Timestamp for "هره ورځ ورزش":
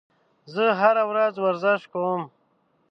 0.79-1.81